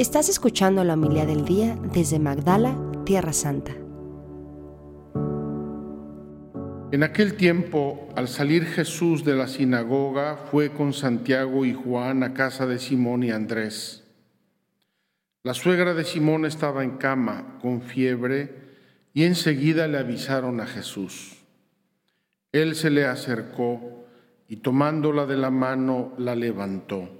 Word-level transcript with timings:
Estás 0.00 0.30
escuchando 0.30 0.82
la 0.82 0.94
humildad 0.94 1.26
del 1.26 1.44
día 1.44 1.76
desde 1.92 2.18
Magdala, 2.18 2.74
Tierra 3.04 3.34
Santa. 3.34 3.72
En 6.90 7.02
aquel 7.02 7.34
tiempo, 7.36 8.08
al 8.16 8.26
salir 8.26 8.64
Jesús 8.64 9.26
de 9.26 9.34
la 9.34 9.46
sinagoga, 9.46 10.38
fue 10.50 10.70
con 10.70 10.94
Santiago 10.94 11.66
y 11.66 11.74
Juan 11.74 12.22
a 12.22 12.32
casa 12.32 12.66
de 12.66 12.78
Simón 12.78 13.24
y 13.24 13.30
Andrés. 13.30 14.02
La 15.42 15.52
suegra 15.52 15.92
de 15.92 16.04
Simón 16.04 16.46
estaba 16.46 16.82
en 16.82 16.96
cama, 16.96 17.58
con 17.60 17.82
fiebre, 17.82 18.54
y 19.12 19.24
enseguida 19.24 19.86
le 19.86 19.98
avisaron 19.98 20.62
a 20.62 20.66
Jesús. 20.66 21.42
Él 22.52 22.74
se 22.74 22.88
le 22.88 23.04
acercó 23.04 24.06
y 24.48 24.56
tomándola 24.56 25.26
de 25.26 25.36
la 25.36 25.50
mano 25.50 26.14
la 26.16 26.34
levantó. 26.34 27.19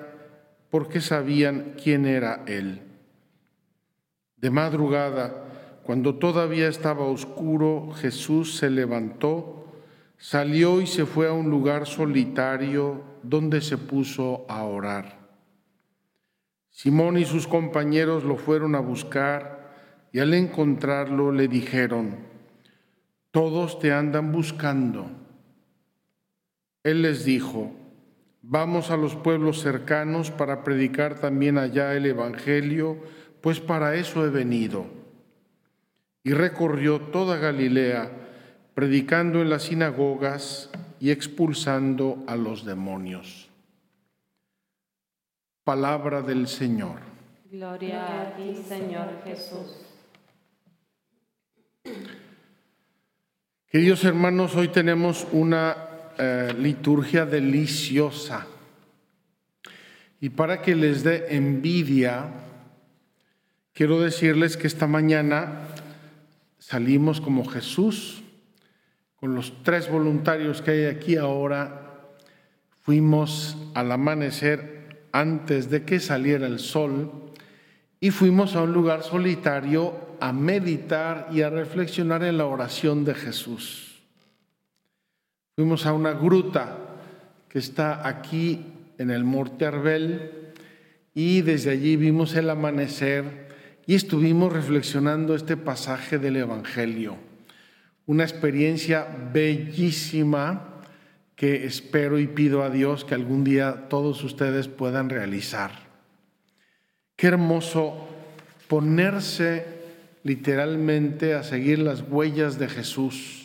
porque 0.71 1.01
sabían 1.01 1.75
quién 1.81 2.05
era 2.05 2.43
él. 2.47 2.81
De 4.37 4.49
madrugada, 4.49 5.81
cuando 5.83 6.15
todavía 6.15 6.67
estaba 6.67 7.05
oscuro, 7.05 7.91
Jesús 7.93 8.55
se 8.55 8.69
levantó, 8.69 9.67
salió 10.17 10.81
y 10.81 10.87
se 10.87 11.05
fue 11.05 11.27
a 11.27 11.33
un 11.33 11.49
lugar 11.49 11.85
solitario 11.85 13.03
donde 13.21 13.61
se 13.61 13.77
puso 13.77 14.45
a 14.47 14.63
orar. 14.63 15.19
Simón 16.69 17.17
y 17.17 17.25
sus 17.25 17.47
compañeros 17.47 18.23
lo 18.23 18.37
fueron 18.37 18.73
a 18.75 18.79
buscar 18.79 20.07
y 20.13 20.19
al 20.19 20.33
encontrarlo 20.33 21.31
le 21.31 21.49
dijeron, 21.49 22.17
todos 23.31 23.77
te 23.79 23.91
andan 23.91 24.31
buscando. 24.31 25.11
Él 26.83 27.01
les 27.01 27.25
dijo, 27.25 27.73
vamos 28.41 28.89
a 28.91 28.97
los 28.97 29.15
pueblos 29.15 29.61
cercanos 29.61 30.31
para 30.31 30.63
predicar 30.63 31.19
también 31.19 31.57
allá 31.57 31.93
el 31.93 32.05
Evangelio, 32.05 32.97
pues 33.41 33.59
para 33.59 33.95
eso 33.95 34.25
he 34.25 34.29
venido. 34.29 34.85
Y 36.23 36.33
recorrió 36.33 36.99
toda 36.99 37.37
Galilea, 37.37 38.11
predicando 38.73 39.41
en 39.41 39.49
las 39.49 39.63
sinagogas 39.63 40.69
y 40.99 41.11
expulsando 41.11 42.23
a 42.27 42.35
los 42.35 42.65
demonios. 42.65 43.49
Palabra 45.63 46.21
del 46.21 46.47
Señor. 46.47 46.99
Gloria 47.51 48.21
a 48.21 48.35
ti, 48.35 48.55
Señor 48.55 49.07
Jesús. 49.23 49.85
Queridos 53.67 54.03
hermanos, 54.03 54.55
hoy 54.55 54.67
tenemos 54.67 55.27
una 55.31 55.90
eh, 56.17 56.53
liturgia 56.57 57.25
deliciosa. 57.25 58.47
Y 60.19 60.29
para 60.29 60.61
que 60.61 60.75
les 60.75 61.03
dé 61.03 61.35
envidia, 61.35 62.29
quiero 63.73 63.99
decirles 63.99 64.57
que 64.57 64.67
esta 64.67 64.87
mañana 64.87 65.67
salimos 66.59 67.19
como 67.21 67.45
Jesús, 67.45 68.21
con 69.15 69.35
los 69.35 69.63
tres 69.63 69.89
voluntarios 69.89 70.61
que 70.61 70.71
hay 70.71 70.85
aquí 70.85 71.15
ahora, 71.15 72.07
fuimos 72.81 73.57
al 73.73 73.91
amanecer 73.91 75.07
antes 75.11 75.69
de 75.69 75.83
que 75.83 75.99
saliera 75.99 76.47
el 76.47 76.59
sol 76.59 77.31
y 77.99 78.11
fuimos 78.11 78.55
a 78.55 78.63
un 78.63 78.73
lugar 78.73 79.03
solitario 79.03 80.17
a 80.19 80.33
meditar 80.33 81.27
y 81.31 81.41
a 81.41 81.49
reflexionar 81.49 82.23
en 82.23 82.37
la 82.37 82.45
oración 82.45 83.05
de 83.05 83.15
Jesús. 83.15 83.90
Fuimos 85.55 85.85
a 85.85 85.91
una 85.91 86.13
gruta 86.13 86.77
que 87.49 87.59
está 87.59 88.07
aquí 88.07 88.65
en 88.97 89.11
el 89.11 89.25
Monte 89.25 89.65
Arbel 89.65 90.53
y 91.13 91.41
desde 91.41 91.71
allí 91.71 91.97
vimos 91.97 92.35
el 92.35 92.49
amanecer 92.49 93.49
y 93.85 93.95
estuvimos 93.95 94.53
reflexionando 94.53 95.35
este 95.35 95.57
pasaje 95.57 96.19
del 96.19 96.37
Evangelio. 96.37 97.17
Una 98.05 98.23
experiencia 98.23 99.05
bellísima 99.33 100.81
que 101.35 101.65
espero 101.65 102.17
y 102.17 102.27
pido 102.27 102.63
a 102.63 102.69
Dios 102.69 103.03
que 103.03 103.15
algún 103.15 103.43
día 103.43 103.89
todos 103.89 104.23
ustedes 104.23 104.69
puedan 104.69 105.09
realizar. 105.09 105.71
Qué 107.17 107.27
hermoso 107.27 108.07
ponerse 108.69 109.65
literalmente 110.23 111.33
a 111.33 111.43
seguir 111.43 111.79
las 111.79 112.05
huellas 112.07 112.57
de 112.57 112.69
Jesús 112.69 113.40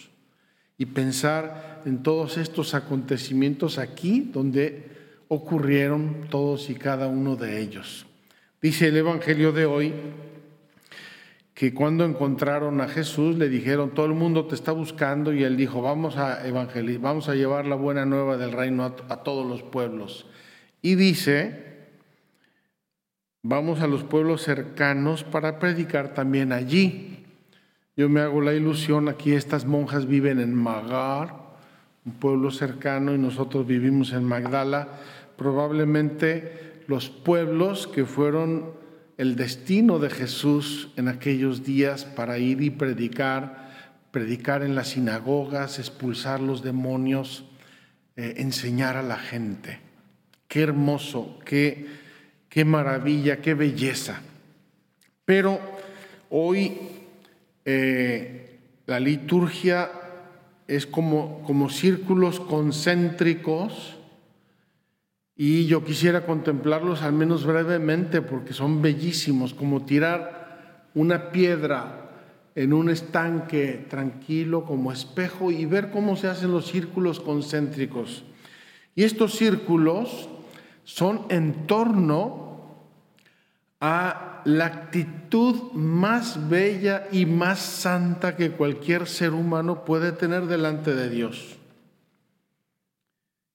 y 0.79 0.87
pensar 0.87 1.83
en 1.85 2.03
todos 2.03 2.37
estos 2.39 2.75
acontecimientos 2.75 3.79
aquí 3.79 4.31
donde 4.33 4.91
ocurrieron 5.29 6.27
todos 6.31 6.71
y 6.71 6.75
cada 6.75 7.07
uno 7.07 7.37
de 7.37 7.61
ellos. 7.61 8.07
Dice 8.61 8.89
el 8.89 8.97
Evangelio 8.97 9.53
de 9.53 9.67
hoy 9.67 9.93
que 11.55 11.73
cuando 11.73 12.05
encontraron 12.05 12.81
a 12.81 12.89
Jesús 12.89 13.37
le 13.37 13.49
dijeron, 13.49 13.95
todo 13.95 14.07
el 14.07 14.13
mundo 14.13 14.47
te 14.47 14.55
está 14.55 14.73
buscando 14.73 15.33
y 15.33 15.43
él 15.43 15.57
dijo, 15.57 15.81
vamos 15.81 16.17
a 16.17 16.47
evangelizar, 16.47 17.01
vamos 17.01 17.29
a 17.29 17.35
llevar 17.35 17.67
la 17.67 17.77
buena 17.77 18.05
nueva 18.05 18.37
del 18.37 18.53
reino 18.53 18.85
a, 18.85 18.95
a 19.09 19.23
todos 19.23 19.47
los 19.47 19.63
pueblos. 19.63 20.27
Y 20.83 20.97
dice 20.97 21.67
Vamos 23.49 23.81
a 23.81 23.87
los 23.87 24.03
pueblos 24.03 24.43
cercanos 24.43 25.23
para 25.23 25.61
predicar 25.61 26.15
también 26.15 26.51
allí. 26.51 27.16
Yo 27.97 28.09
me 28.09 28.21
hago 28.21 28.41
la 28.41 28.53
ilusión, 28.53 29.09
aquí 29.09 29.33
estas 29.33 29.65
monjas 29.65 30.07
viven 30.07 30.39
en 30.39 30.55
Magar, 30.55 31.35
un 32.05 32.13
pueblo 32.13 32.51
cercano, 32.51 33.15
y 33.15 33.19
nosotros 33.19 33.67
vivimos 33.67 34.13
en 34.13 34.25
Magdala. 34.25 34.89
Probablemente 35.37 36.83
los 36.87 37.09
pueblos 37.09 37.87
que 37.87 38.05
fueron 38.05 38.73
el 39.17 39.35
destino 39.35 39.99
de 39.99 40.11
Jesús 40.11 40.93
en 40.97 41.09
aquellos 41.09 41.65
días 41.65 42.05
para 42.05 42.39
ir 42.39 42.61
y 42.63 42.71
predicar, 42.71 43.71
predicar 44.11 44.63
en 44.63 44.75
las 44.75 44.89
sinagogas, 44.89 45.79
expulsar 45.79 46.41
los 46.41 46.63
demonios, 46.63 47.45
eh, 48.17 48.35
enseñar 48.37 48.97
a 48.97 49.03
la 49.03 49.17
gente. 49.17 49.81
Qué 50.49 50.63
hermoso, 50.63 51.39
qué 51.45 51.87
qué 52.57 52.65
maravilla, 52.65 53.43
qué 53.43 53.53
belleza. 53.53 54.19
Pero 55.27 55.61
hoy 56.31 56.73
eh, 57.67 58.61
la 58.87 59.01
liturgia 59.01 59.91
es 60.69 60.87
como, 60.87 61.43
como 61.43 61.69
círculos 61.69 62.39
concéntricos 62.39 63.97
y 65.37 65.67
yo 65.67 65.85
quisiera 65.85 66.25
contemplarlos 66.25 67.03
al 67.03 67.13
menos 67.13 67.45
brevemente 67.45 68.23
porque 68.23 68.53
son 68.53 68.83
bellísimos, 68.83 69.53
como 69.53 69.85
tirar 69.85 70.87
una 70.95 71.33
piedra 71.33 72.11
en 72.55 72.73
un 72.73 72.89
estanque 72.89 73.85
tranquilo 73.91 74.65
como 74.65 74.93
espejo 74.93 75.51
y 75.51 75.67
ver 75.67 75.91
cómo 75.91 76.15
se 76.17 76.29
hacen 76.29 76.53
los 76.53 76.69
círculos 76.69 77.19
concéntricos. 77.19 78.25
Y 78.95 79.03
estos 79.03 79.35
círculos 79.35 80.29
son 80.85 81.27
en 81.29 81.67
torno 81.67 82.46
a 83.81 84.43
la 84.45 84.67
actitud 84.67 85.73
más 85.73 86.49
bella 86.49 87.09
y 87.13 87.27
más 87.27 87.59
santa 87.59 88.37
que 88.37 88.53
cualquier 88.53 89.07
ser 89.07 89.33
humano 89.33 89.85
puede 89.85 90.13
tener 90.13 90.47
delante 90.47 90.95
de 90.95 91.11
Dios. 91.11 91.57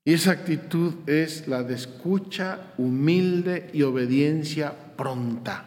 Y 0.04 0.14
esa 0.14 0.32
actitud 0.32 0.94
es 1.08 1.48
la 1.48 1.64
de 1.64 1.76
escucha 1.76 2.74
humilde 2.78 3.70
y 3.74 3.84
obediencia 3.84 4.74
pronta. 4.96 5.66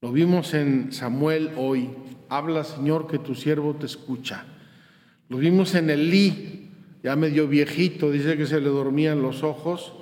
Lo 0.00 0.12
vimos 0.12 0.54
en 0.54 0.92
Samuel 0.92 1.50
hoy. 1.56 1.90
Habla, 2.28 2.62
Señor, 2.62 3.08
que 3.08 3.18
tu 3.18 3.34
siervo 3.34 3.74
te 3.74 3.86
escucha. 3.86 4.44
Lo 5.28 5.38
vimos 5.38 5.74
en 5.74 5.90
Elí, 5.90 6.70
ya 7.02 7.16
medio 7.16 7.48
viejito, 7.48 8.10
dice 8.10 8.36
que 8.36 8.46
se 8.46 8.60
le 8.60 8.68
dormían 8.68 9.20
los 9.20 9.42
ojos 9.42 9.92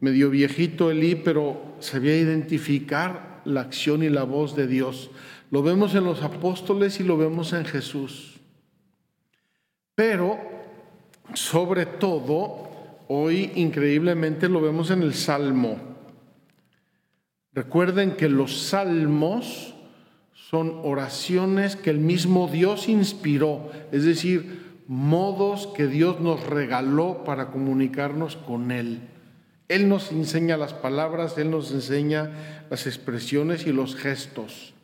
medio 0.00 0.30
viejito 0.30 0.90
Elí, 0.90 1.14
pero 1.14 1.76
sabía 1.80 2.16
identificar 2.16 3.42
la 3.44 3.62
acción 3.62 4.02
y 4.02 4.08
la 4.08 4.24
voz 4.24 4.54
de 4.54 4.66
Dios. 4.66 5.10
Lo 5.50 5.62
vemos 5.62 5.94
en 5.94 6.04
los 6.04 6.22
apóstoles 6.22 7.00
y 7.00 7.04
lo 7.04 7.16
vemos 7.16 7.52
en 7.52 7.64
Jesús. 7.64 8.38
Pero, 9.94 10.38
sobre 11.34 11.86
todo, 11.86 12.68
hoy 13.08 13.52
increíblemente 13.56 14.48
lo 14.48 14.60
vemos 14.60 14.90
en 14.90 15.02
el 15.02 15.14
Salmo. 15.14 15.78
Recuerden 17.52 18.12
que 18.12 18.28
los 18.28 18.58
salmos 18.68 19.74
son 20.32 20.80
oraciones 20.84 21.76
que 21.76 21.90
el 21.90 21.98
mismo 21.98 22.48
Dios 22.48 22.88
inspiró, 22.88 23.70
es 23.90 24.04
decir, 24.04 24.82
modos 24.86 25.66
que 25.66 25.86
Dios 25.86 26.20
nos 26.20 26.46
regaló 26.46 27.24
para 27.24 27.50
comunicarnos 27.50 28.36
con 28.36 28.70
Él. 28.70 29.00
Él 29.68 29.88
nos 29.88 30.10
enseña 30.12 30.56
las 30.56 30.72
palabras, 30.72 31.36
Él 31.36 31.50
nos 31.50 31.70
enseña 31.72 32.64
las 32.70 32.86
expresiones 32.86 33.66
y 33.66 33.72
los 33.72 33.96
gestos. 33.96 34.74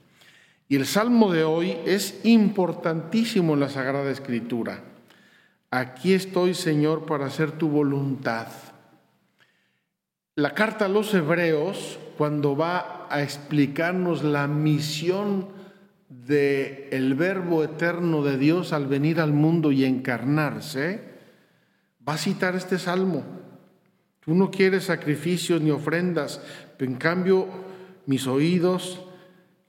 Y 0.69 0.77
el 0.77 0.87
salmo 0.87 1.33
de 1.33 1.45
hoy 1.45 1.77
es 1.87 2.21
importantísimo 2.25 3.55
en 3.55 3.61
la 3.61 3.69
Sagrada 3.69 4.11
Escritura. 4.11 4.81
Aquí 5.71 6.15
estoy, 6.15 6.55
Señor, 6.55 7.07
para 7.07 7.27
hacer 7.27 7.53
tu 7.53 7.69
voluntad. 7.69 8.49
La 10.37 10.55
carta 10.55 10.87
a 10.87 10.89
los 10.89 11.13
hebreos, 11.15 11.99
cuando 12.19 12.57
va 12.57 13.07
a 13.11 13.23
explicarnos 13.23 14.23
la 14.23 14.47
misión 14.47 15.49
de 16.09 16.89
el 16.93 17.15
verbo 17.15 17.65
eterno 17.65 18.23
de 18.23 18.39
Dios 18.39 18.73
al 18.73 18.87
venir 18.87 19.21
al 19.21 19.33
mundo 19.33 19.73
y 19.73 19.85
encarnarse, 19.85 21.03
va 22.07 22.15
a 22.15 22.19
citar 22.19 22.55
este 22.55 22.79
salmo. 22.79 23.44
Tú 24.25 24.35
no 24.35 24.50
quieres 24.50 24.85
sacrificios 24.85 25.61
ni 25.61 25.71
ofrendas, 25.71 26.41
pero 26.79 26.91
en 26.91 26.97
cambio 26.97 27.47
mis 28.06 28.26
oídos, 28.26 29.03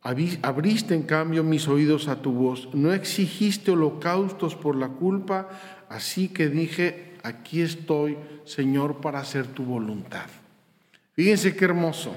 abriste 0.01 0.95
en 0.95 1.03
cambio 1.03 1.43
mis 1.43 1.67
oídos 1.67 2.07
a 2.07 2.21
tu 2.21 2.31
voz. 2.31 2.69
No 2.73 2.93
exigiste 2.93 3.71
holocaustos 3.71 4.55
por 4.55 4.75
la 4.75 4.89
culpa, 4.89 5.49
así 5.89 6.29
que 6.29 6.47
dije, 6.47 7.15
aquí 7.23 7.61
estoy, 7.61 8.17
Señor, 8.45 9.01
para 9.01 9.19
hacer 9.19 9.47
tu 9.47 9.63
voluntad. 9.63 10.27
Fíjense 11.13 11.55
qué 11.55 11.65
hermoso. 11.65 12.15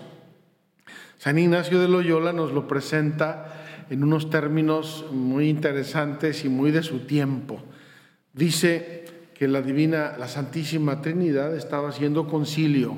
San 1.19 1.39
Ignacio 1.39 1.81
de 1.81 1.89
Loyola 1.89 2.33
nos 2.33 2.53
lo 2.53 2.69
presenta 2.69 3.65
en 3.91 4.05
unos 4.05 4.31
términos 4.31 5.07
muy 5.11 5.49
interesantes 5.49 6.45
y 6.45 6.49
muy 6.49 6.71
de 6.71 6.83
su 6.83 7.01
tiempo. 7.01 7.61
Dice 8.33 9.07
que 9.39 9.47
la 9.47 9.63
divina, 9.63 10.17
la 10.19 10.27
Santísima 10.27 11.01
Trinidad 11.01 11.55
estaba 11.55 11.91
haciendo 11.91 12.27
concilio. 12.27 12.97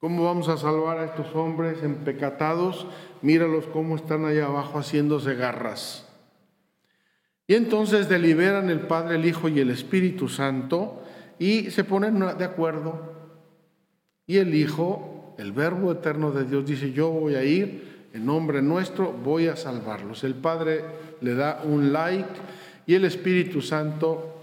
¿Cómo 0.00 0.24
vamos 0.24 0.48
a 0.48 0.56
salvar 0.56 0.98
a 0.98 1.04
estos 1.04 1.32
hombres 1.36 1.84
empecatados? 1.84 2.88
Míralos 3.22 3.66
cómo 3.66 3.94
están 3.94 4.24
allá 4.24 4.46
abajo 4.46 4.80
haciéndose 4.80 5.36
garras. 5.36 6.08
Y 7.46 7.54
entonces 7.54 8.08
deliberan 8.08 8.70
el 8.70 8.80
Padre, 8.80 9.14
el 9.14 9.24
Hijo 9.24 9.48
y 9.48 9.60
el 9.60 9.70
Espíritu 9.70 10.28
Santo 10.28 11.00
y 11.38 11.70
se 11.70 11.84
ponen 11.84 12.18
de 12.18 12.44
acuerdo. 12.44 13.14
Y 14.26 14.38
el 14.38 14.52
Hijo, 14.52 15.36
el 15.38 15.52
Verbo 15.52 15.92
eterno 15.92 16.32
de 16.32 16.44
Dios, 16.44 16.66
dice, 16.66 16.92
yo 16.92 17.10
voy 17.10 17.36
a 17.36 17.44
ir 17.44 18.08
en 18.12 18.26
nombre 18.26 18.62
nuestro 18.62 19.12
voy 19.12 19.46
a 19.46 19.54
salvarlos. 19.54 20.24
El 20.24 20.34
Padre 20.34 20.84
le 21.20 21.34
da 21.34 21.62
un 21.62 21.92
like 21.92 22.28
y 22.84 22.94
el 22.94 23.04
Espíritu 23.04 23.62
Santo 23.62 24.33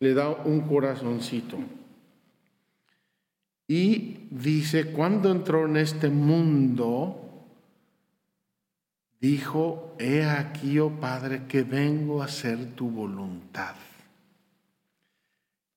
le 0.00 0.14
da 0.14 0.30
un 0.30 0.62
corazoncito. 0.62 1.58
Y 3.66 4.28
dice, 4.30 4.92
cuando 4.92 5.30
entró 5.30 5.66
en 5.66 5.76
este 5.76 6.08
mundo, 6.08 7.28
dijo, 9.20 9.94
he 9.98 10.24
aquí, 10.24 10.78
oh 10.78 10.90
Padre, 10.90 11.42
que 11.46 11.62
vengo 11.64 12.22
a 12.22 12.26
hacer 12.26 12.74
tu 12.74 12.90
voluntad. 12.90 13.74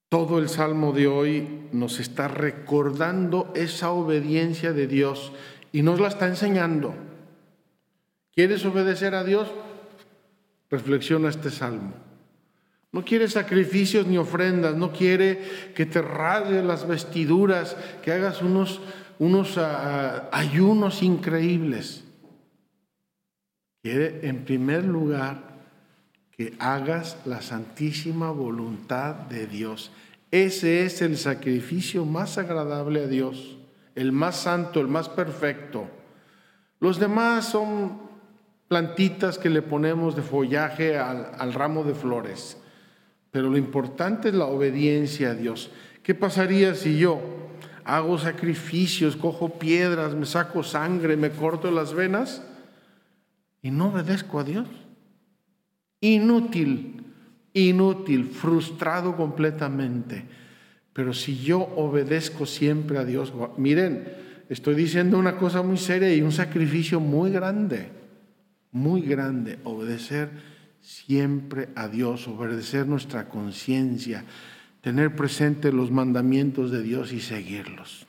Todo 0.07 0.39
el 0.39 0.49
salmo 0.49 0.91
de 0.91 1.07
hoy 1.07 1.67
nos 1.71 1.99
está 1.99 2.27
recordando 2.27 3.51
esa 3.55 3.91
obediencia 3.91 4.73
de 4.73 4.87
Dios 4.87 5.31
y 5.71 5.83
nos 5.83 5.99
la 5.99 6.09
está 6.09 6.27
enseñando. 6.27 6.93
¿Quieres 8.33 8.65
obedecer 8.65 9.15
a 9.15 9.23
Dios? 9.23 9.49
Reflexiona 10.69 11.29
este 11.29 11.49
salmo. 11.49 12.10
No 12.91 13.05
quiere 13.05 13.29
sacrificios 13.29 14.05
ni 14.05 14.17
ofrendas, 14.17 14.75
no 14.75 14.91
quiere 14.91 15.71
que 15.75 15.85
te 15.85 16.01
rasgues 16.01 16.63
las 16.63 16.87
vestiduras, 16.87 17.77
que 18.03 18.11
hagas 18.11 18.41
unos, 18.41 18.81
unos 19.17 19.57
ah, 19.57 20.29
ah, 20.31 20.37
ayunos 20.37 21.01
increíbles. 21.01 22.03
Quiere 23.81 24.27
en 24.27 24.43
primer 24.43 24.83
lugar 24.83 25.51
que 26.31 26.53
hagas 26.59 27.17
la 27.25 27.41
santísima 27.41 28.29
voluntad 28.31 29.15
de 29.15 29.47
Dios. 29.47 29.91
Ese 30.31 30.85
es 30.85 31.01
el 31.01 31.17
sacrificio 31.17 32.05
más 32.05 32.37
agradable 32.37 33.03
a 33.03 33.07
Dios, 33.07 33.57
el 33.95 34.11
más 34.11 34.37
santo, 34.37 34.79
el 34.79 34.87
más 34.87 35.09
perfecto. 35.09 35.87
Los 36.79 36.99
demás 36.99 37.45
son 37.45 37.99
plantitas 38.67 39.37
que 39.37 39.49
le 39.49 39.61
ponemos 39.61 40.15
de 40.15 40.21
follaje 40.21 40.97
al, 40.97 41.53
ramo 41.53 41.83
de 41.83 41.93
flores. 41.93 42.60
Pero 43.31 43.49
lo 43.49 43.57
importante 43.57 44.29
es 44.29 44.35
la 44.35 44.45
obediencia 44.45 45.31
a 45.31 45.35
Dios. 45.35 45.71
¿Qué 46.03 46.13
pasaría 46.13 46.75
si 46.75 46.97
yo 46.97 47.21
hago 47.83 48.17
sacrificios, 48.17 49.15
cojo 49.15 49.57
piedras, 49.57 50.13
me 50.13 50.25
saco 50.25 50.63
sangre, 50.63 51.17
me 51.17 51.31
corto 51.31 51.71
las 51.71 51.93
venas 51.93 52.43
y 53.61 53.71
no 53.71 53.87
obedezco 53.87 54.39
a 54.39 54.43
Dios? 54.43 54.67
Inútil, 56.01 57.03
inútil, 57.53 58.25
frustrado 58.25 59.15
completamente. 59.15 60.25
Pero 60.93 61.13
si 61.13 61.37
yo 61.37 61.61
obedezco 61.77 62.45
siempre 62.45 62.97
a 62.97 63.05
Dios, 63.05 63.33
miren, 63.57 64.07
estoy 64.49 64.75
diciendo 64.75 65.17
una 65.17 65.37
cosa 65.37 65.61
muy 65.61 65.77
seria 65.77 66.13
y 66.13 66.21
un 66.21 66.33
sacrificio 66.33 66.99
muy 66.99 67.31
grande 67.31 68.01
muy 68.71 69.01
grande 69.01 69.59
obedecer 69.63 70.29
siempre 70.81 71.69
a 71.75 71.87
Dios, 71.87 72.27
obedecer 72.27 72.87
nuestra 72.87 73.29
conciencia, 73.29 74.25
tener 74.81 75.15
presente 75.15 75.71
los 75.71 75.91
mandamientos 75.91 76.71
de 76.71 76.81
Dios 76.81 77.13
y 77.13 77.21
seguirlos. 77.21 78.07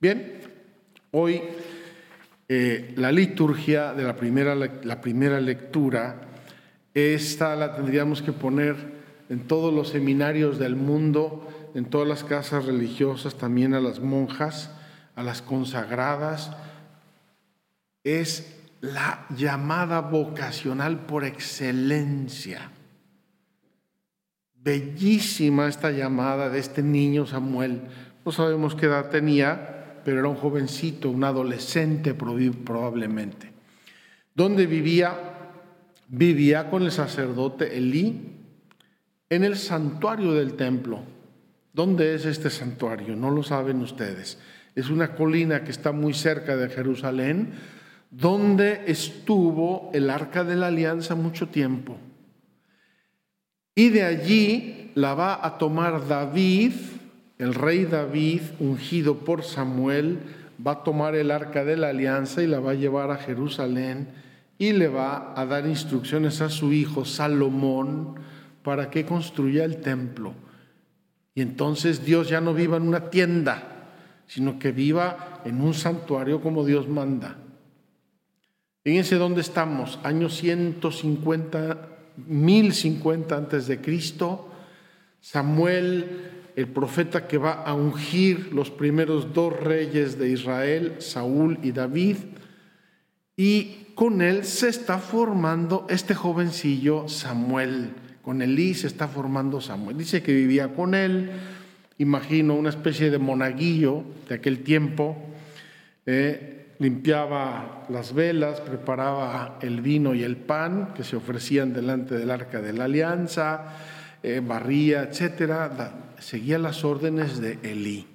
Bien, 0.00 0.40
hoy 1.10 1.42
eh, 2.48 2.94
la 2.96 3.12
liturgia 3.12 3.94
de 3.94 4.04
la 4.04 4.16
primera, 4.16 4.54
la 4.54 5.00
primera 5.00 5.40
lectura, 5.40 6.22
esta 6.94 7.54
la 7.56 7.74
tendríamos 7.74 8.22
que 8.22 8.32
poner 8.32 9.00
en 9.28 9.46
todos 9.46 9.72
los 9.72 9.88
seminarios 9.90 10.58
del 10.58 10.74
mundo, 10.74 11.48
en 11.74 11.84
todas 11.84 12.08
las 12.08 12.24
casas 12.24 12.64
religiosas, 12.66 13.36
también 13.36 13.74
a 13.74 13.80
las 13.80 14.00
monjas, 14.00 14.72
a 15.14 15.22
las 15.22 15.40
consagradas. 15.40 16.50
Es 18.02 18.59
la 18.80 19.26
llamada 19.36 20.00
vocacional 20.00 21.00
por 21.00 21.24
excelencia. 21.24 22.70
Bellísima 24.54 25.68
esta 25.68 25.90
llamada 25.90 26.48
de 26.48 26.58
este 26.58 26.82
niño 26.82 27.26
Samuel. 27.26 27.82
No 28.24 28.32
sabemos 28.32 28.74
qué 28.74 28.86
edad 28.86 29.10
tenía, 29.10 30.02
pero 30.04 30.20
era 30.20 30.28
un 30.28 30.36
jovencito, 30.36 31.10
un 31.10 31.24
adolescente 31.24 32.14
probablemente. 32.14 33.52
¿Dónde 34.34 34.66
vivía? 34.66 35.14
Vivía 36.08 36.68
con 36.68 36.82
el 36.82 36.90
sacerdote 36.90 37.76
Elí 37.76 38.30
en 39.28 39.44
el 39.44 39.56
santuario 39.56 40.32
del 40.32 40.54
templo. 40.54 41.00
¿Dónde 41.72 42.14
es 42.14 42.26
este 42.26 42.50
santuario? 42.50 43.14
No 43.14 43.30
lo 43.30 43.42
saben 43.42 43.80
ustedes. 43.80 44.38
Es 44.74 44.90
una 44.90 45.14
colina 45.14 45.62
que 45.62 45.70
está 45.70 45.92
muy 45.92 46.14
cerca 46.14 46.56
de 46.56 46.68
Jerusalén, 46.68 47.52
donde 48.10 48.84
estuvo 48.86 49.90
el 49.94 50.10
arca 50.10 50.44
de 50.44 50.56
la 50.56 50.66
alianza 50.66 51.14
mucho 51.14 51.48
tiempo. 51.48 51.96
Y 53.74 53.90
de 53.90 54.02
allí 54.02 54.90
la 54.94 55.14
va 55.14 55.46
a 55.46 55.56
tomar 55.58 56.06
David, 56.08 56.72
el 57.38 57.54
rey 57.54 57.84
David, 57.84 58.42
ungido 58.58 59.18
por 59.18 59.44
Samuel, 59.44 60.18
va 60.64 60.72
a 60.72 60.82
tomar 60.82 61.14
el 61.14 61.30
arca 61.30 61.64
de 61.64 61.76
la 61.76 61.88
alianza 61.88 62.42
y 62.42 62.46
la 62.46 62.60
va 62.60 62.72
a 62.72 62.74
llevar 62.74 63.10
a 63.10 63.16
Jerusalén 63.16 64.08
y 64.58 64.72
le 64.72 64.88
va 64.88 65.32
a 65.34 65.46
dar 65.46 65.66
instrucciones 65.66 66.40
a 66.42 66.50
su 66.50 66.72
hijo 66.72 67.04
Salomón 67.04 68.16
para 68.62 68.90
que 68.90 69.06
construya 69.06 69.64
el 69.64 69.80
templo. 69.80 70.34
Y 71.34 71.40
entonces 71.40 72.04
Dios 72.04 72.28
ya 72.28 72.40
no 72.40 72.52
viva 72.52 72.76
en 72.76 72.88
una 72.88 73.08
tienda, 73.08 73.62
sino 74.26 74.58
que 74.58 74.72
viva 74.72 75.40
en 75.44 75.62
un 75.62 75.72
santuario 75.72 76.42
como 76.42 76.64
Dios 76.66 76.88
manda. 76.88 77.36
Fíjense 78.82 79.16
dónde 79.16 79.42
estamos, 79.42 79.98
año 80.04 80.30
150, 80.30 81.88
1050 82.16 83.36
antes 83.36 83.66
de 83.66 83.78
Cristo. 83.82 84.50
Samuel, 85.20 86.30
el 86.56 86.66
profeta 86.68 87.28
que 87.28 87.36
va 87.36 87.52
a 87.52 87.74
ungir 87.74 88.54
los 88.54 88.70
primeros 88.70 89.34
dos 89.34 89.52
reyes 89.60 90.18
de 90.18 90.30
Israel, 90.30 90.94
Saúl 91.00 91.58
y 91.62 91.72
David, 91.72 92.16
y 93.36 93.88
con 93.94 94.22
él 94.22 94.44
se 94.44 94.70
está 94.70 94.96
formando 94.98 95.86
este 95.90 96.14
jovencillo 96.14 97.06
Samuel. 97.06 97.90
Con 98.22 98.40
Elí 98.40 98.72
se 98.72 98.86
está 98.86 99.08
formando 99.08 99.60
Samuel. 99.60 99.98
Dice 99.98 100.22
que 100.22 100.32
vivía 100.32 100.68
con 100.68 100.94
él, 100.94 101.30
imagino 101.98 102.54
una 102.54 102.70
especie 102.70 103.10
de 103.10 103.18
monaguillo 103.18 104.04
de 104.26 104.36
aquel 104.36 104.62
tiempo. 104.62 105.18
Eh, 106.06 106.59
limpiaba 106.80 107.84
las 107.90 108.14
velas, 108.14 108.60
preparaba 108.62 109.58
el 109.60 109.82
vino 109.82 110.14
y 110.14 110.24
el 110.24 110.38
pan 110.38 110.94
que 110.94 111.04
se 111.04 111.14
ofrecían 111.14 111.74
delante 111.74 112.16
del 112.16 112.30
arca 112.30 112.62
de 112.62 112.72
la 112.72 112.84
alianza, 112.84 113.76
eh, 114.22 114.40
barría, 114.42 115.02
etcétera, 115.02 116.14
seguía 116.18 116.58
las 116.58 116.82
órdenes 116.82 117.38
de 117.38 117.58
Elí. 117.62 118.06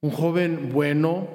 Un 0.00 0.10
joven 0.10 0.70
bueno, 0.72 1.28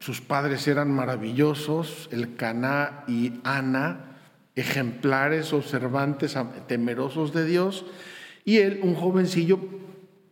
sus 0.00 0.20
padres 0.20 0.66
eran 0.66 0.90
maravillosos, 0.90 2.08
el 2.10 2.34
Caná 2.34 3.04
y 3.06 3.40
Ana, 3.44 4.16
ejemplares, 4.56 5.52
observantes, 5.52 6.36
temerosos 6.66 7.32
de 7.32 7.44
Dios, 7.44 7.86
y 8.44 8.58
él, 8.58 8.80
un 8.82 8.96
jovencillo 8.96 9.60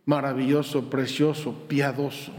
maravilloso, 0.04 0.90
precioso, 0.90 1.66
piadoso. 1.68 2.32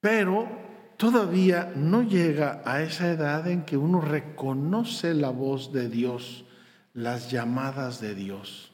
Pero 0.00 0.59
todavía 1.00 1.72
no 1.74 2.02
llega 2.02 2.60
a 2.66 2.82
esa 2.82 3.10
edad 3.10 3.48
en 3.48 3.62
que 3.62 3.78
uno 3.78 4.02
reconoce 4.02 5.14
la 5.14 5.30
voz 5.30 5.72
de 5.72 5.88
Dios, 5.88 6.44
las 6.92 7.30
llamadas 7.30 8.02
de 8.02 8.14
Dios. 8.14 8.70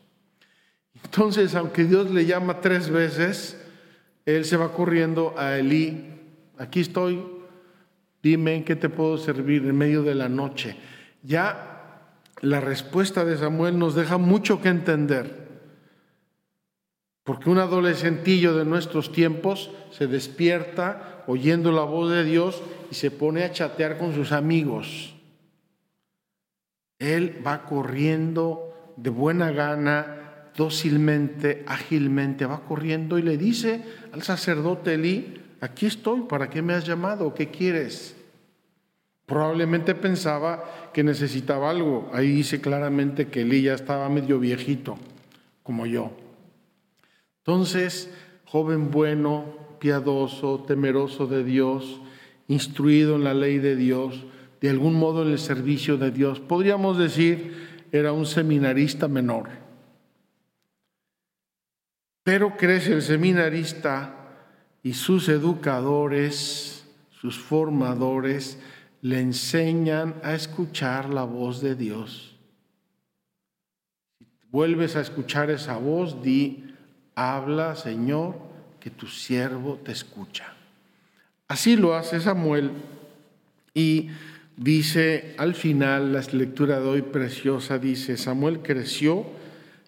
Entonces, 1.05 1.55
aunque 1.55 1.85
Dios 1.85 2.11
le 2.11 2.27
llama 2.27 2.61
tres 2.61 2.91
veces, 2.91 3.65
él 4.25 4.45
se 4.45 4.57
va 4.57 4.73
corriendo 4.73 5.35
a 5.39 5.57
Elí, 5.57 6.05
aquí 6.59 6.81
estoy, 6.81 7.25
dime 8.21 8.57
en 8.57 8.65
qué 8.65 8.75
te 8.75 8.89
puedo 8.89 9.19
servir 9.19 9.65
en 9.65 9.79
medio 9.79 10.03
de 10.03 10.17
la 10.17 10.29
noche. 10.29 10.77
Ya 11.23 12.11
la 12.41 12.59
respuesta 12.59 13.25
de 13.25 13.39
Samuel 13.39 13.79
nos 13.79 13.95
deja 13.95 14.19
mucho 14.19 14.61
que 14.61 14.69
entender. 14.69 15.46
Porque 17.27 17.51
un 17.51 17.59
adolescentillo 17.59 18.57
de 18.57 18.65
nuestros 18.65 19.11
tiempos 19.11 19.73
se 19.91 20.07
despierta 20.07 21.25
oyendo 21.27 21.73
la 21.73 21.83
voz 21.83 22.09
de 22.09 22.23
Dios 22.23 22.63
y 22.89 22.95
se 22.95 23.11
pone 23.11 23.43
a 23.43 23.51
chatear 23.51 23.99
con 23.99 24.15
sus 24.15 24.31
amigos. 24.31 25.13
Él 27.01 27.43
va 27.45 27.65
corriendo 27.65 28.95
de 28.97 29.11
buena 29.11 29.51
gana, 29.51 30.51
dócilmente, 30.57 31.65
ágilmente, 31.67 32.47
va 32.47 32.61
corriendo 32.61 33.19
y 33.19 33.23
le 33.23 33.37
dice 33.37 33.83
al 34.13 34.23
sacerdote 34.23 34.95
Elí, 34.95 35.43
aquí 35.61 35.87
estoy, 35.87 36.23
¿para 36.29 36.49
qué 36.49 36.63
me 36.63 36.75
has 36.75 36.87
llamado? 36.87 37.35
¿Qué 37.35 37.51
quieres? 37.51 38.15
Probablemente 39.27 39.97
pensaba 39.97 40.91
que 40.95 41.03
necesitaba 41.03 41.71
algo. 41.71 42.09
Ahí 42.13 42.29
dice 42.29 42.61
claramente 42.61 43.27
que 43.27 43.41
Elí 43.41 43.63
ya 43.63 43.75
estaba 43.75 44.09
medio 44.09 44.39
viejito, 44.39 44.97
como 45.65 45.87
yo. 45.87 46.26
Entonces, 47.47 48.11
joven 48.45 48.91
bueno, 48.91 49.45
piadoso, 49.79 50.65
temeroso 50.67 51.29
de 51.29 51.45
Dios, 51.45 52.01
instruido 52.49 53.15
en 53.15 53.23
la 53.23 53.35
ley 53.35 53.59
de 53.59 53.77
Dios, 53.77 54.25
de 54.61 54.69
algún 54.69 54.95
modo 54.95 55.23
en 55.23 55.31
el 55.31 55.39
servicio 55.39 55.97
de 55.97 56.11
Dios, 56.11 56.41
podríamos 56.41 56.99
decir, 56.99 57.85
era 57.93 58.13
un 58.13 58.27
seminarista 58.27 59.07
menor. 59.07 59.49
Pero 62.25 62.57
crece 62.57 62.95
el 62.95 63.03
seminarista 63.03 64.13
y 64.83 64.95
sus 64.95 65.29
educadores, 65.29 66.85
sus 67.11 67.39
formadores, 67.39 68.59
le 69.03 69.21
enseñan 69.21 70.17
a 70.25 70.35
escuchar 70.35 71.11
la 71.11 71.23
voz 71.23 71.61
de 71.61 71.77
Dios. 71.77 72.37
Si 74.19 74.27
vuelves 74.51 74.97
a 74.97 75.01
escuchar 75.01 75.51
esa 75.51 75.77
voz, 75.77 76.21
di, 76.25 76.66
habla, 77.17 77.75
Señor, 77.75 78.37
que 78.79 78.91
tu 78.91 79.09
siervo 79.09 79.81
te 79.83 79.91
escucha. 79.91 80.55
Así 81.49 81.77
lo 81.77 81.95
hace 81.97 82.21
Samuel 82.21 82.71
y 83.75 84.11
dice 84.57 85.35
al 85.39 85.55
final, 85.55 86.13
la 86.13 86.21
lectura 86.33 86.79
de 86.79 86.87
hoy 86.87 87.03
preciosa, 87.03 87.79
dice, 87.79 88.17
Samuel 88.17 88.61
creció 88.63 89.27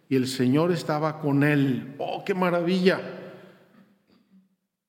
y 0.09 0.17
el 0.17 0.27
Señor 0.27 0.73
estaba 0.73 1.21
con 1.21 1.45
él. 1.45 1.95
¡Oh, 1.99 2.25
qué 2.25 2.35
maravilla! 2.35 3.01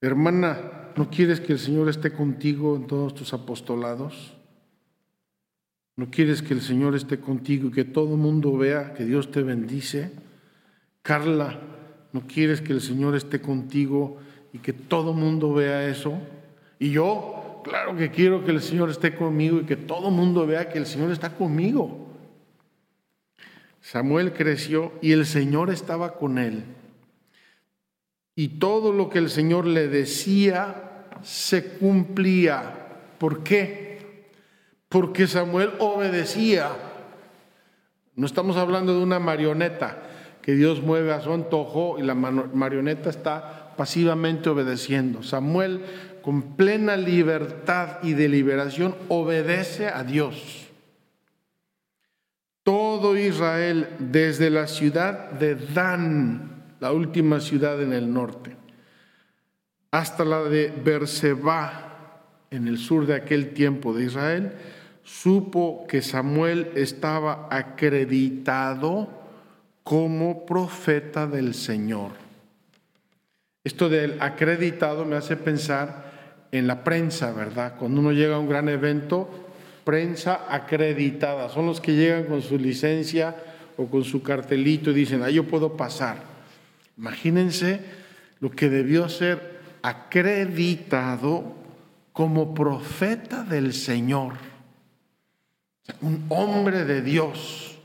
Hermana, 0.00 0.92
¿no 0.96 1.10
quieres 1.10 1.40
que 1.40 1.52
el 1.52 1.58
Señor 1.58 1.88
esté 1.88 2.12
contigo 2.12 2.74
en 2.74 2.86
todos 2.86 3.14
tus 3.14 3.34
apostolados? 3.34 4.34
¿No 5.96 6.10
quieres 6.10 6.40
que 6.40 6.54
el 6.54 6.62
Señor 6.62 6.94
esté 6.94 7.20
contigo 7.20 7.68
y 7.68 7.72
que 7.72 7.84
todo 7.84 8.14
el 8.14 8.20
mundo 8.20 8.56
vea 8.56 8.94
que 8.94 9.04
Dios 9.04 9.30
te 9.30 9.42
bendice? 9.42 10.10
Carla, 11.02 11.60
¿No 12.12 12.22
quieres 12.26 12.60
que 12.60 12.72
el 12.72 12.80
Señor 12.80 13.14
esté 13.14 13.40
contigo 13.40 14.18
y 14.52 14.58
que 14.58 14.72
todo 14.72 15.12
mundo 15.12 15.52
vea 15.52 15.88
eso? 15.88 16.18
Y 16.78 16.90
yo, 16.90 17.60
claro 17.64 17.96
que 17.96 18.10
quiero 18.10 18.44
que 18.44 18.50
el 18.50 18.60
Señor 18.60 18.90
esté 18.90 19.14
conmigo 19.14 19.60
y 19.60 19.64
que 19.64 19.76
todo 19.76 20.10
mundo 20.10 20.46
vea 20.46 20.68
que 20.68 20.78
el 20.78 20.86
Señor 20.86 21.12
está 21.12 21.36
conmigo. 21.36 22.08
Samuel 23.80 24.32
creció 24.32 24.92
y 25.00 25.12
el 25.12 25.24
Señor 25.24 25.70
estaba 25.70 26.18
con 26.18 26.38
él. 26.38 26.64
Y 28.34 28.48
todo 28.58 28.92
lo 28.92 29.08
que 29.08 29.18
el 29.18 29.30
Señor 29.30 29.66
le 29.66 29.88
decía 29.88 31.06
se 31.22 31.74
cumplía. 31.74 32.88
¿Por 33.18 33.42
qué? 33.42 34.28
Porque 34.88 35.26
Samuel 35.26 35.72
obedecía. 35.78 36.70
No 38.16 38.26
estamos 38.26 38.56
hablando 38.56 38.96
de 38.96 39.02
una 39.02 39.18
marioneta 39.18 40.09
Dios 40.54 40.82
mueve 40.82 41.12
a 41.12 41.20
su 41.20 41.32
antojo 41.32 41.96
y 41.98 42.02
la 42.02 42.14
marioneta 42.14 43.10
está 43.10 43.74
pasivamente 43.76 44.48
obedeciendo. 44.48 45.22
Samuel, 45.22 45.82
con 46.22 46.56
plena 46.56 46.96
libertad 46.96 47.98
y 48.02 48.12
deliberación, 48.12 48.94
obedece 49.08 49.88
a 49.88 50.04
Dios. 50.04 50.68
Todo 52.62 53.16
Israel, 53.16 53.88
desde 53.98 54.50
la 54.50 54.66
ciudad 54.66 55.30
de 55.30 55.56
Dan, 55.56 56.64
la 56.78 56.92
última 56.92 57.40
ciudad 57.40 57.82
en 57.82 57.92
el 57.92 58.12
norte, 58.12 58.56
hasta 59.90 60.24
la 60.24 60.42
de 60.42 60.72
Berseba, 60.84 61.86
en 62.50 62.68
el 62.68 62.78
sur 62.78 63.06
de 63.06 63.14
aquel 63.14 63.54
tiempo 63.54 63.94
de 63.94 64.04
Israel, 64.04 64.52
supo 65.02 65.86
que 65.88 66.02
Samuel 66.02 66.70
estaba 66.74 67.48
acreditado 67.50 69.19
como 69.82 70.46
profeta 70.46 71.26
del 71.26 71.54
Señor. 71.54 72.12
Esto 73.64 73.88
del 73.88 74.20
acreditado 74.20 75.04
me 75.04 75.16
hace 75.16 75.36
pensar 75.36 76.10
en 76.52 76.66
la 76.66 76.82
prensa, 76.82 77.32
¿verdad? 77.32 77.74
Cuando 77.78 78.00
uno 78.00 78.12
llega 78.12 78.36
a 78.36 78.38
un 78.38 78.48
gran 78.48 78.68
evento, 78.68 79.28
prensa 79.84 80.46
acreditada, 80.48 81.48
son 81.48 81.66
los 81.66 81.80
que 81.80 81.94
llegan 81.94 82.24
con 82.24 82.42
su 82.42 82.58
licencia 82.58 83.36
o 83.76 83.86
con 83.86 84.04
su 84.04 84.22
cartelito 84.22 84.90
y 84.90 84.94
dicen, 84.94 85.22
ah, 85.22 85.30
yo 85.30 85.44
puedo 85.44 85.76
pasar. 85.76 86.18
Imagínense 86.96 87.80
lo 88.40 88.50
que 88.50 88.68
debió 88.68 89.08
ser 89.08 89.60
acreditado 89.82 91.54
como 92.12 92.54
profeta 92.54 93.42
del 93.42 93.72
Señor, 93.72 94.34
un 96.02 96.26
hombre 96.28 96.84
de 96.84 97.02
Dios 97.02 97.79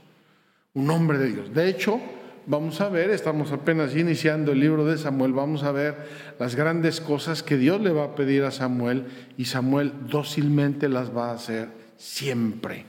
un 0.75 0.91
hombre 0.91 1.17
de 1.17 1.31
Dios. 1.31 1.53
De 1.53 1.67
hecho, 1.67 1.99
vamos 2.45 2.79
a 2.81 2.89
ver, 2.89 3.09
estamos 3.09 3.51
apenas 3.51 3.95
iniciando 3.95 4.51
el 4.51 4.59
libro 4.59 4.85
de 4.85 4.97
Samuel, 4.97 5.33
vamos 5.33 5.63
a 5.63 5.71
ver 5.71 5.95
las 6.37 6.55
grandes 6.55 7.01
cosas 7.01 7.41
que 7.41 7.57
Dios 7.57 7.81
le 7.81 7.91
va 7.91 8.03
a 8.03 8.15
pedir 8.15 8.43
a 8.43 8.51
Samuel 8.51 9.05
y 9.37 9.45
Samuel 9.45 9.93
dócilmente 10.07 10.87
las 10.89 11.15
va 11.15 11.31
a 11.31 11.35
hacer 11.35 11.69
siempre. 11.97 12.85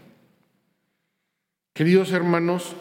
Queridos 1.73 2.13
hermanos, 2.13 2.75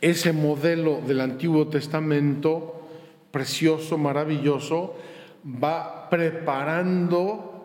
ese 0.00 0.32
modelo 0.32 1.00
del 1.06 1.20
Antiguo 1.20 1.68
Testamento, 1.68 2.86
precioso, 3.30 3.96
maravilloso, 3.96 4.96
va 5.44 6.10
preparando 6.10 7.57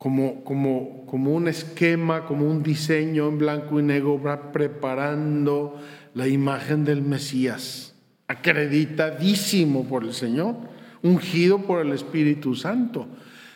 como, 0.00 0.42
como, 0.44 1.04
como 1.04 1.34
un 1.34 1.46
esquema, 1.46 2.24
como 2.24 2.46
un 2.46 2.62
diseño 2.62 3.28
en 3.28 3.36
blanco 3.36 3.78
y 3.78 3.82
negro, 3.82 4.18
va 4.18 4.50
preparando 4.50 5.78
la 6.14 6.26
imagen 6.26 6.86
del 6.86 7.02
Mesías, 7.02 7.94
acreditadísimo 8.26 9.84
por 9.84 10.04
el 10.04 10.14
Señor, 10.14 10.56
ungido 11.02 11.66
por 11.66 11.84
el 11.84 11.92
Espíritu 11.92 12.54
Santo. 12.54 13.08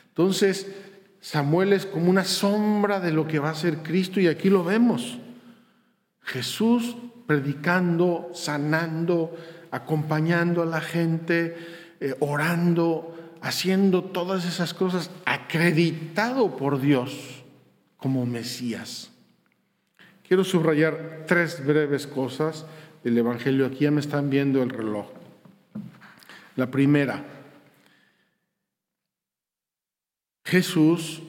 Entonces, 0.09 0.71
Samuel 1.19 1.73
es 1.73 1.87
como 1.87 2.11
una 2.11 2.25
sombra 2.25 3.01
de 3.01 3.13
lo 3.13 3.27
que 3.27 3.39
va 3.39 3.49
a 3.49 3.55
ser 3.55 3.79
Cristo 3.79 4.21
y 4.21 4.27
aquí 4.27 4.51
lo 4.51 4.63
vemos. 4.63 5.19
Jesús 6.21 6.95
predicando, 7.27 8.29
sanando, 8.35 9.35
acompañando 9.71 10.61
a 10.61 10.67
la 10.67 10.83
gente, 10.83 11.57
eh, 12.01 12.15
orando, 12.21 13.24
haciendo 13.45 14.03
todas 14.03 14.47
esas 14.47 14.73
cosas 14.73 15.11
acreditado 15.27 16.57
por 16.57 16.81
Dios 16.81 17.45
como 17.99 18.25
Mesías. 18.25 19.13
Quiero 20.27 20.45
subrayar 20.45 21.25
tres 21.29 21.65
breves 21.65 22.07
cosas 22.07 22.65
del 23.05 23.19
Evangelio. 23.19 23.67
Aquí 23.67 23.81
ya 23.81 23.91
me 23.91 24.01
están 24.01 24.31
viendo 24.31 24.63
el 24.63 24.71
reloj. 24.71 25.09
La 26.57 26.71
primera, 26.71 27.23
Jesús, 30.47 31.23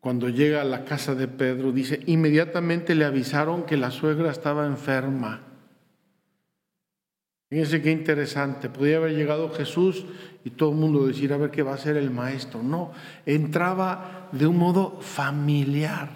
cuando 0.00 0.30
llega 0.30 0.62
a 0.62 0.64
la 0.64 0.86
casa 0.86 1.14
de 1.14 1.28
Pedro, 1.28 1.72
dice, 1.72 2.00
inmediatamente 2.06 2.94
le 2.94 3.04
avisaron 3.04 3.66
que 3.66 3.76
la 3.76 3.90
suegra 3.90 4.30
estaba 4.30 4.64
enferma. 4.64 5.42
Fíjense 7.48 7.82
qué 7.82 7.90
interesante. 7.90 8.68
Podría 8.68 8.96
haber 8.96 9.12
llegado 9.12 9.50
Jesús 9.50 10.06
y 10.44 10.50
todo 10.50 10.70
el 10.70 10.76
mundo 10.76 11.06
decir, 11.06 11.32
a 11.32 11.36
ver 11.36 11.50
qué 11.50 11.62
va 11.62 11.72
a 11.72 11.76
hacer 11.76 11.96
el 11.96 12.10
maestro. 12.10 12.62
No, 12.62 12.92
entraba 13.26 14.28
de 14.32 14.46
un 14.46 14.58
modo 14.58 15.00
familiar. 15.00 16.10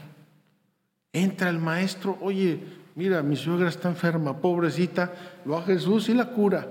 Entra 1.13 1.49
el 1.49 1.59
maestro, 1.59 2.19
oye, 2.21 2.61
mira, 2.95 3.23
mi 3.23 3.37
suegra 3.37 3.69
está 3.69 3.89
enferma, 3.89 4.41
pobrecita, 4.41 5.13
va 5.51 5.61
a 5.61 5.63
Jesús 5.63 6.09
y 6.09 6.15
la 6.15 6.31
cura. 6.31 6.69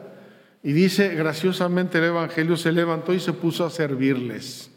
Y 0.64 0.74
dice, 0.74 1.16
graciosamente 1.16 1.98
el 1.98 2.06
Evangelio 2.06 2.58
se 2.58 2.72
levantó 2.72 3.14
y 3.14 3.20
se 3.20 3.34
puso 3.34 3.66
a 3.66 3.70
servirles. 3.70 4.72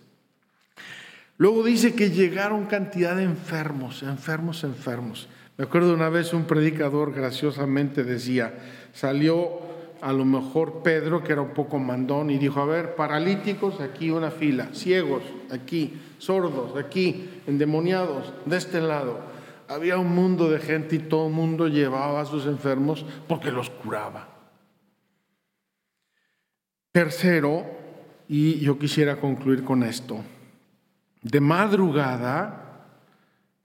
Luego 1.40 1.64
dice 1.64 1.94
que 1.94 2.11
llegaron 2.11 2.66
cantidad 2.66 3.16
de 3.16 3.23
enfermos, 3.23 4.02
enfermos, 4.02 4.62
enfermos. 4.62 5.26
Me 5.56 5.64
acuerdo 5.64 5.94
una 5.94 6.11
vez 6.11 6.35
un 6.35 6.44
predicador 6.44 7.14
graciosamente 7.14 8.04
decía, 8.04 8.52
salió 8.92 9.59
a 10.02 10.12
lo 10.12 10.26
mejor 10.26 10.82
Pedro, 10.82 11.25
que 11.25 11.32
era 11.32 11.40
un 11.40 11.54
poco 11.54 11.78
mandón, 11.78 12.28
y 12.28 12.37
dijo, 12.37 12.61
a 12.61 12.66
ver, 12.66 12.94
paralíticos, 12.94 13.80
aquí 13.80 14.11
una 14.11 14.30
fila, 14.30 14.68
ciegos, 14.75 15.23
aquí, 15.50 15.99
sordos, 16.18 16.76
aquí, 16.76 17.30
endemoniados, 17.47 18.35
de 18.44 18.59
este 18.59 18.82
lado. 18.82 19.20
Había 19.66 19.97
un 19.97 20.14
mundo 20.14 20.50
de 20.50 20.59
gente 20.59 20.97
y 20.97 20.99
todo 20.99 21.28
el 21.28 21.32
mundo 21.32 21.68
llevaba 21.68 22.20
a 22.20 22.26
sus 22.26 22.44
enfermos 22.44 23.06
porque 23.26 23.50
los 23.50 23.70
curaba. 23.70 24.28
Tercero, 26.92 27.64
y 28.28 28.61
yo 28.61 28.78
quisiera 28.78 29.16
concluir 29.16 29.64
con 29.64 29.82
esto, 29.85 30.23
de 31.22 31.40
madrugada, 31.40 32.86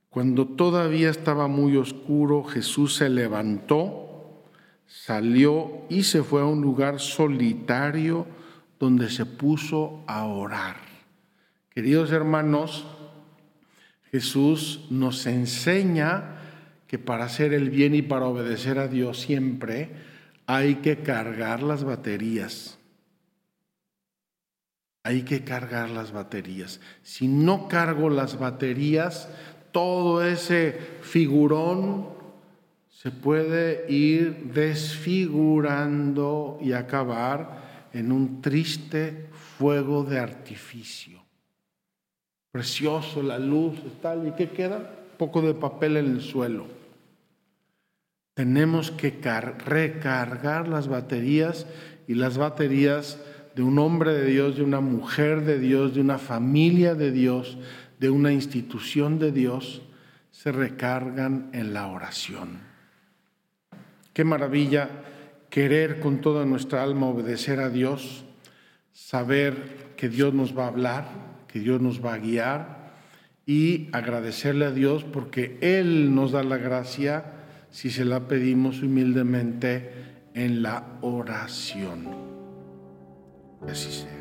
cuando 0.09 0.47
todavía 0.47 1.09
estaba 1.09 1.47
muy 1.47 1.77
oscuro, 1.77 2.43
Jesús 2.43 2.95
se 2.95 3.09
levantó, 3.09 4.43
salió 4.85 5.85
y 5.89 6.03
se 6.03 6.23
fue 6.23 6.41
a 6.41 6.45
un 6.45 6.61
lugar 6.61 6.99
solitario 6.99 8.25
donde 8.79 9.09
se 9.09 9.25
puso 9.25 10.03
a 10.07 10.25
orar. 10.25 10.77
Queridos 11.69 12.11
hermanos, 12.11 12.85
Jesús 14.11 14.87
nos 14.89 15.25
enseña 15.25 16.37
que 16.87 16.97
para 16.97 17.25
hacer 17.25 17.53
el 17.53 17.69
bien 17.69 17.95
y 17.95 18.01
para 18.01 18.27
obedecer 18.27 18.79
a 18.79 18.87
Dios 18.87 19.19
siempre 19.19 19.91
hay 20.47 20.75
que 20.75 20.99
cargar 20.99 21.63
las 21.63 21.83
baterías 21.83 22.77
hay 25.05 25.21
que 25.21 25.43
cargar 25.43 25.91
las 25.91 26.11
baterías. 26.11 26.81
Si 27.03 27.27
no 27.27 27.67
cargo 27.67 28.09
las 28.09 28.39
baterías, 28.39 29.29
todo 29.71 30.25
ese 30.25 30.79
figurón 31.03 32.07
se 32.89 33.11
puede 33.11 33.85
ir 33.87 34.51
desfigurando 34.51 36.57
y 36.59 36.71
acabar 36.71 37.89
en 37.93 38.11
un 38.11 38.41
triste 38.41 39.27
fuego 39.59 40.03
de 40.03 40.17
artificio. 40.17 41.21
Precioso 42.51 43.21
la 43.21 43.37
luz, 43.37 43.75
tal, 44.01 44.27
¿y 44.27 44.31
qué 44.31 44.49
queda? 44.49 44.89
Poco 45.19 45.43
de 45.43 45.53
papel 45.53 45.97
en 45.97 46.07
el 46.07 46.21
suelo. 46.21 46.65
Tenemos 48.33 48.89
que 48.89 49.11
recargar 49.11 50.67
las 50.67 50.87
baterías 50.87 51.67
y 52.07 52.15
las 52.15 52.39
baterías 52.39 53.19
de 53.55 53.63
un 53.63 53.79
hombre 53.79 54.13
de 54.13 54.25
Dios, 54.25 54.57
de 54.57 54.63
una 54.63 54.81
mujer 54.81 55.45
de 55.45 55.59
Dios, 55.59 55.95
de 55.95 56.01
una 56.01 56.17
familia 56.17 56.93
de 56.93 57.11
Dios, 57.11 57.57
de 57.99 58.09
una 58.09 58.33
institución 58.33 59.17
de 59.17 59.31
Dios, 59.31 59.81
se 60.31 60.51
recargan 60.51 61.49
en 61.53 61.73
la 61.73 61.87
oración. 61.87 62.59
Qué 64.13 64.25
maravilla 64.25 64.89
querer 65.49 66.01
con 66.01 66.19
toda 66.19 66.45
nuestra 66.45 66.83
alma 66.83 67.07
obedecer 67.07 67.61
a 67.61 67.69
Dios, 67.69 68.25
saber 68.91 69.93
que 69.95 70.09
Dios 70.09 70.33
nos 70.33 70.57
va 70.57 70.65
a 70.65 70.69
hablar, 70.69 71.07
que 71.47 71.59
Dios 71.59 71.79
nos 71.79 72.03
va 72.03 72.15
a 72.15 72.17
guiar 72.17 72.93
y 73.45 73.87
agradecerle 73.93 74.65
a 74.65 74.71
Dios 74.71 75.05
porque 75.05 75.57
Él 75.61 76.13
nos 76.13 76.33
da 76.33 76.43
la 76.43 76.57
gracia 76.57 77.23
si 77.69 77.89
se 77.89 78.03
la 78.03 78.27
pedimos 78.27 78.83
humildemente 78.83 79.91
en 80.33 80.61
la 80.61 80.97
oración 81.01 82.24
así 83.69 83.91
sea. 83.91 84.15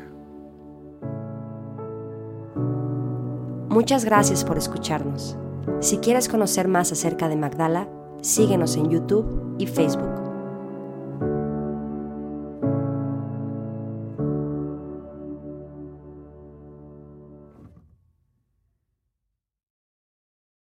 Muchas 3.69 4.05
gracias 4.05 4.43
por 4.43 4.57
escucharnos. 4.57 5.37
Si 5.81 5.97
quieres 5.97 6.29
conocer 6.29 6.67
más 6.67 6.91
acerca 6.91 7.27
de 7.27 7.35
Magdala, 7.35 7.89
síguenos 8.21 8.77
en 8.77 8.89
YouTube 8.89 9.55
y 9.57 9.67
Facebook. 9.67 10.24